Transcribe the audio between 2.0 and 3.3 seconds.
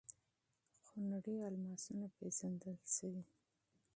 پېژندل شوي.